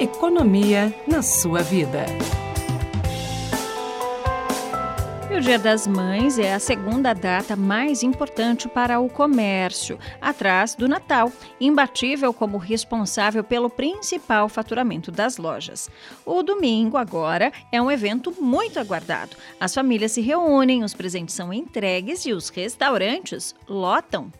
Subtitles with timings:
[0.00, 2.06] Economia na sua vida.
[5.36, 10.88] o Dia das Mães é a segunda data mais importante para o comércio, atrás do
[10.88, 15.90] Natal, imbatível como responsável pelo principal faturamento das lojas.
[16.24, 19.36] O domingo, agora, é um evento muito aguardado.
[19.58, 24.32] As famílias se reúnem, os presentes são entregues e os restaurantes lotam.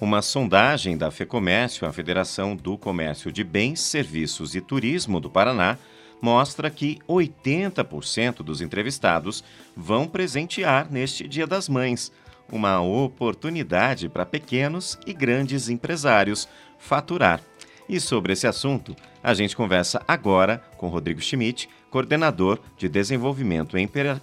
[0.00, 5.76] Uma sondagem da FEComércio, a Federação do Comércio de Bens, Serviços e Turismo do Paraná,
[6.22, 9.42] mostra que 80% dos entrevistados
[9.76, 12.12] vão presentear neste Dia das Mães.
[12.50, 17.40] Uma oportunidade para pequenos e grandes empresários faturar.
[17.88, 23.76] E sobre esse assunto, a gente conversa agora com Rodrigo Schmidt, coordenador de desenvolvimento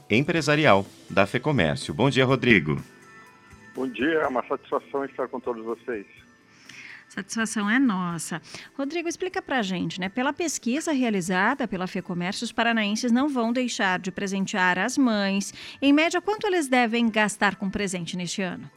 [0.09, 1.93] empresarial da FEComércio.
[1.93, 2.81] Bom dia, Rodrigo.
[3.75, 6.07] Bom dia, é uma satisfação estar com todos vocês.
[7.09, 8.41] Satisfação é nossa.
[8.77, 10.07] Rodrigo, explica para a gente, né?
[10.07, 15.53] Pela pesquisa realizada pela FEComércio, os paranaenses não vão deixar de presentear as mães.
[15.81, 18.69] Em média, quanto eles devem gastar com presente neste ano?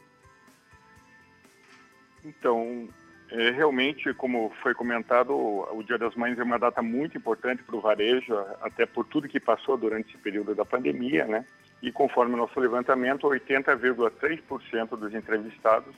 [2.23, 2.89] Então,
[3.31, 7.75] é, realmente, como foi comentado, o Dia das Mães é uma data muito importante para
[7.75, 11.45] o varejo, até por tudo que passou durante esse período da pandemia, né?
[11.81, 15.95] E conforme o nosso levantamento, 80,3% dos entrevistados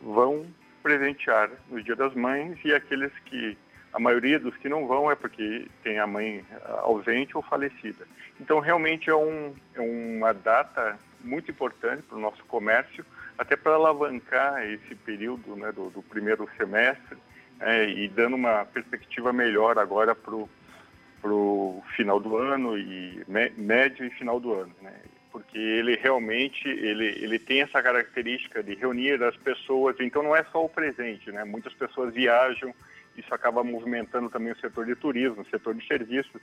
[0.00, 0.46] vão
[0.82, 3.56] presentear no Dia das Mães e aqueles que
[3.94, 8.06] a maioria dos que não vão é porque tem a mãe ah, ausente ou falecida.
[8.40, 13.04] Então, realmente é, um, é uma data muito importante para o nosso comércio,
[13.38, 17.16] até para alavancar esse período né, do, do, primeiro semestre
[17.60, 23.24] é, e dando uma perspectiva melhor agora para o final do ano e
[23.56, 24.74] médio e final do ano.
[24.82, 24.92] Né?
[25.34, 29.96] Porque ele realmente ele, ele tem essa característica de reunir as pessoas.
[29.98, 31.42] Então não é só o presente, né?
[31.42, 32.72] Muitas pessoas viajam,
[33.16, 36.40] isso acaba movimentando também o setor de turismo, o setor de serviços.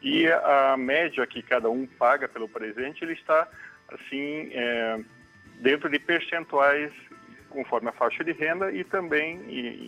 [0.00, 3.46] E a média que cada um paga pelo presente, ele está
[3.88, 4.98] assim é,
[5.60, 6.90] dentro de percentuais
[7.50, 9.42] conforme a faixa de renda e também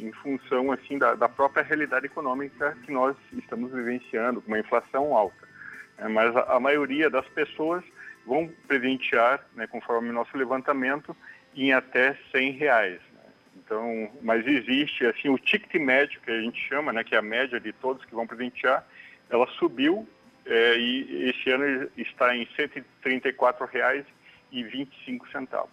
[0.07, 5.17] em função assim da, da própria realidade econômica que nós estamos vivenciando, com uma inflação
[5.17, 5.49] alta.
[5.97, 7.83] É, mas a, a maioria das pessoas
[8.27, 11.17] vão presentear, né, conforme o nosso levantamento,
[11.55, 13.01] em até 100 reais.
[13.15, 13.21] Né?
[13.57, 17.23] Então, mas existe assim o ticket médio que a gente chama, né, que é a
[17.23, 18.87] média de todos que vão presentear,
[19.31, 20.07] ela subiu
[20.47, 22.69] é, e esse ano está em R$
[23.03, 25.67] 134,25.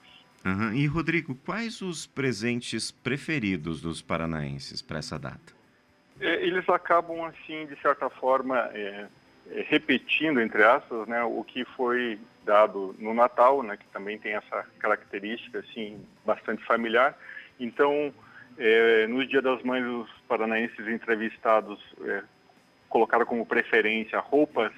[0.43, 0.73] Uhum.
[0.73, 5.53] E Rodrigo, quais os presentes preferidos dos paranaenses para essa data?
[6.19, 9.07] É, eles acabam assim, de certa forma, é
[9.49, 14.65] repetindo entre aspas, né, o que foi dado no Natal, né, que também tem essa
[14.79, 17.17] característica assim bastante familiar.
[17.59, 18.13] Então,
[18.57, 22.23] é, no Dia das Mães, os paranaenses entrevistados é,
[22.89, 24.71] colocaram como preferência roupas,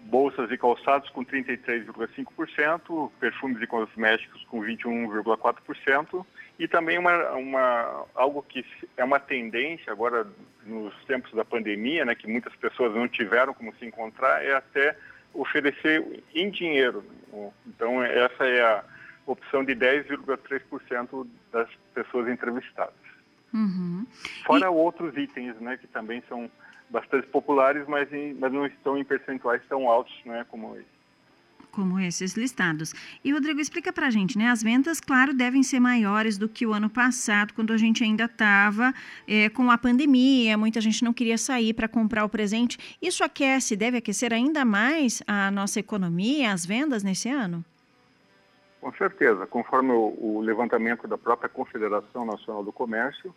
[0.00, 6.24] bolsas e calçados com 33,5%, perfumes e cosméticos com 21,4%
[6.58, 8.64] e também uma, uma, algo que
[8.96, 10.26] é uma tendência agora
[10.66, 14.96] nos tempos da pandemia, né, que muitas pessoas não tiveram como se encontrar, é até
[15.32, 17.04] oferecer em dinheiro.
[17.66, 18.84] Então, essa é a
[19.26, 22.94] opção de 10,3% das pessoas entrevistadas.
[23.52, 24.06] Uhum.
[24.44, 24.68] Fora e...
[24.68, 26.50] outros itens, né, que também são
[26.88, 30.95] bastante populares, mas, em, mas não estão em percentuais tão altos né, como esse
[31.76, 32.94] como esses listados.
[33.22, 34.48] E Rodrigo, explica para a gente, né?
[34.48, 38.24] As vendas, claro, devem ser maiores do que o ano passado, quando a gente ainda
[38.24, 38.94] estava
[39.28, 42.96] é, eh, com a pandemia, muita gente não queria sair para comprar o presente.
[43.00, 47.62] Isso aquece, deve aquecer ainda mais a nossa economia, as vendas nesse ano?
[48.80, 49.46] Com certeza.
[49.46, 53.34] Conforme o, o levantamento da própria Confederação Nacional do Comércio,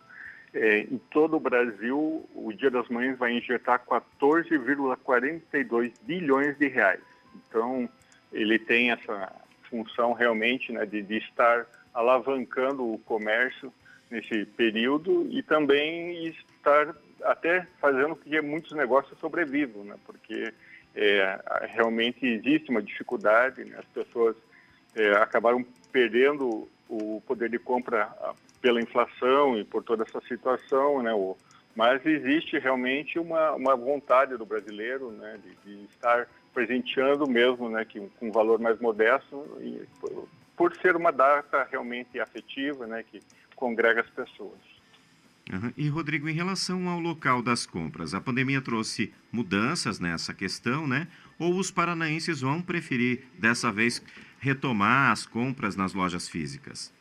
[0.54, 7.00] é, em todo o Brasil, o Dia das Mães vai injetar 14,42 bilhões de reais.
[7.34, 7.88] Então,
[8.32, 9.32] ele tem essa
[9.68, 13.72] função realmente né, de, de estar alavancando o comércio
[14.10, 19.94] nesse período e também estar até fazendo que muitos negócios sobrevivam, né?
[20.04, 20.52] porque
[20.94, 23.78] é, realmente existe uma dificuldade, né?
[23.78, 24.36] as pessoas
[24.96, 28.12] é, acabaram perdendo o poder de compra
[28.60, 31.12] pela inflação e por toda essa situação, né?
[31.74, 35.38] Mas existe realmente uma, uma vontade do brasileiro né?
[35.42, 40.76] de, de estar presenteando mesmo, né, que, com um valor mais modesto, e, por, por
[40.76, 43.20] ser uma data realmente afetiva, né, que
[43.54, 44.58] congrega as pessoas.
[45.52, 45.72] Uhum.
[45.76, 51.08] E, Rodrigo, em relação ao local das compras, a pandemia trouxe mudanças nessa questão, né?
[51.40, 54.00] Ou os paranaenses vão preferir, dessa vez,
[54.38, 56.92] retomar as compras nas lojas físicas?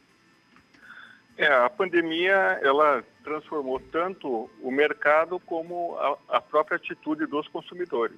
[1.37, 8.17] É, a pandemia ela transformou tanto o mercado como a, a própria atitude dos consumidores.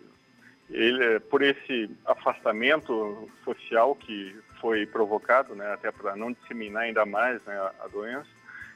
[0.72, 7.44] Ele, por esse afastamento social que foi provocado, né, até para não disseminar ainda mais
[7.46, 8.28] né, a, doença,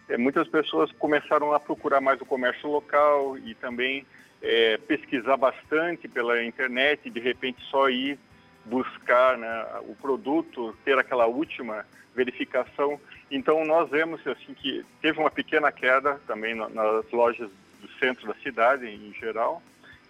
[0.09, 4.05] é, muitas pessoas começaram a procurar mais o comércio local e também
[4.41, 8.19] é, pesquisar bastante pela internet, de repente só ir
[8.65, 12.99] buscar né, o produto, ter aquela última verificação.
[13.31, 17.49] Então nós vemos assim que teve uma pequena queda também nas lojas
[17.81, 19.61] do centro da cidade em geral,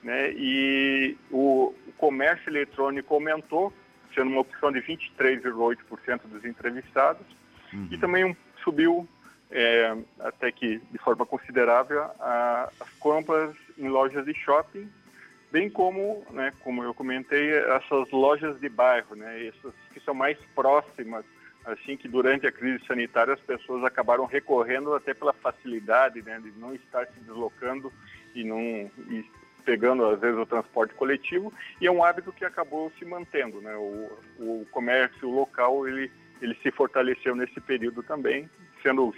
[0.05, 0.31] né?
[0.33, 3.73] E o, o comércio eletrônico aumentou,
[4.13, 7.25] sendo uma opção de 23,8% dos entrevistados,
[7.73, 7.87] uhum.
[7.91, 9.07] e também um, subiu
[9.49, 14.87] é, até que de forma considerável a, as compras em lojas de shopping
[15.51, 20.37] bem como, né, como eu comentei, essas lojas de bairro, né, essas que são mais
[20.53, 21.23] próximas,
[21.63, 26.51] assim que durante a crise sanitária as pessoas acabaram recorrendo até pela facilidade, né, de
[26.59, 27.91] não estar se deslocando
[28.35, 29.25] e não e
[29.65, 31.51] pegando às vezes o transporte coletivo
[31.81, 36.55] e é um hábito que acabou se mantendo, né, o, o comércio local ele ele
[36.61, 38.49] se fortaleceu nesse período também,
[38.83, 39.11] sendo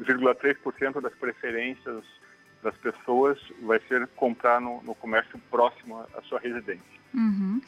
[0.00, 2.04] 20,3% das preferências
[2.62, 6.96] das pessoas vai ser comprar no, no comércio próximo à sua residência.
[7.14, 7.60] Uhum.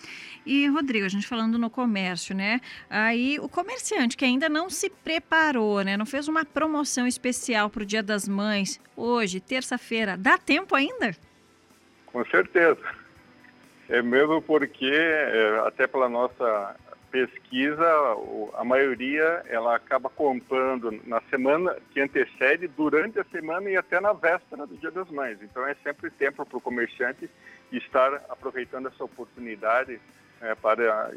[0.45, 2.61] E, Rodrigo, a gente falando no comércio, né?
[2.91, 5.97] Aí o comerciante que ainda não se preparou, né?
[5.97, 11.17] Não fez uma promoção especial para o Dia das Mães, hoje, terça-feira, dá tempo ainda?
[12.19, 12.81] Com certeza.
[13.89, 16.75] É mesmo porque, é, até pela nossa
[17.13, 17.87] pesquisa,
[18.55, 24.13] a maioria ela acaba comprando na semana que antecede, durante a semana e até na
[24.13, 25.39] véspera do Dia das Mães.
[25.41, 27.31] Então é sempre tempo para o comerciante
[27.71, 30.01] estar aproveitando essa oportunidade
[30.41, 31.13] é, para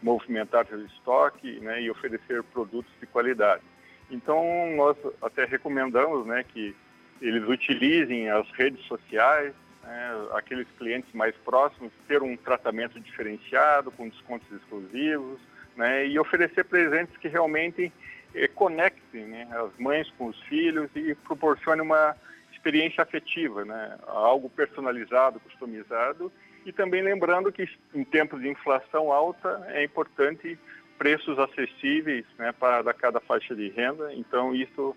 [0.00, 3.64] movimentar seu estoque né, e oferecer produtos de qualidade.
[4.08, 4.40] Então
[4.76, 6.76] nós até recomendamos né, que
[7.20, 9.52] eles utilizem as redes sociais,
[9.86, 15.40] né, aqueles clientes mais próximos, ter um tratamento diferenciado, com descontos exclusivos,
[15.76, 17.92] né, e oferecer presentes que realmente
[18.34, 22.16] eh, conectem né, as mães com os filhos e proporcione uma
[22.52, 26.32] experiência afetiva, né, algo personalizado, customizado,
[26.64, 30.58] e também lembrando que em tempos de inflação alta é importante
[30.96, 34.96] preços acessíveis né, para cada faixa de renda, então isso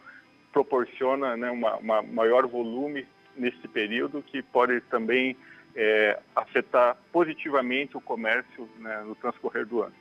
[0.54, 3.06] proporciona né, uma, maior volume
[3.38, 5.38] nesse período que pode também
[5.76, 9.96] é, afetar positivamente o comércio né, no transcorrer do ano.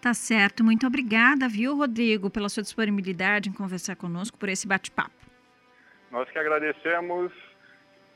[0.00, 0.64] Tá certo.
[0.64, 5.14] Muito obrigada, viu, Rodrigo, pela sua disponibilidade em conversar conosco, por esse bate-papo.
[6.10, 7.32] Nós que agradecemos,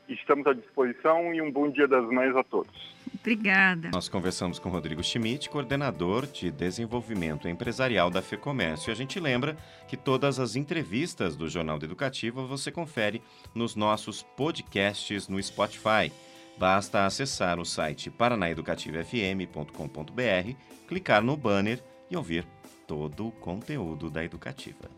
[0.09, 2.97] estamos à disposição e um bom dia das mães a todos.
[3.19, 3.89] Obrigada.
[3.91, 8.89] Nós conversamos com Rodrigo Schmidt, coordenador de desenvolvimento empresarial da FEComércio.
[8.89, 9.57] E a gente lembra
[9.87, 13.21] que todas as entrevistas do Jornal do Educativo você confere
[13.53, 16.09] nos nossos podcasts no Spotify.
[16.57, 20.55] Basta acessar o site paranaeducativofm.com.br,
[20.87, 22.47] clicar no banner e ouvir
[22.87, 24.89] todo o conteúdo da Educativa.